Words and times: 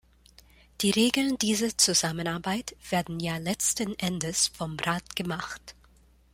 Die 0.81 0.89
Regeln 0.89 1.37
dieser 1.37 1.77
Zusammenarbeit 1.77 2.75
werden 2.89 3.19
ja 3.19 3.37
letzten 3.37 3.93
Endes 3.99 4.47
vom 4.47 4.75
Rat 4.79 5.15
gemacht. 5.15 5.75